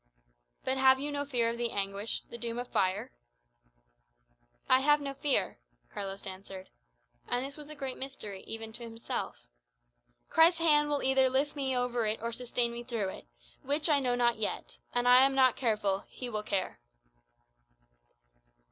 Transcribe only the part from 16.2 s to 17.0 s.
will care."